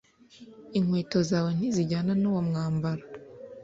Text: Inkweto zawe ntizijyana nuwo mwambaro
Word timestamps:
Inkweto 0.77 1.19
zawe 1.29 1.49
ntizijyana 1.57 2.11
nuwo 2.21 2.41
mwambaro 2.47 3.03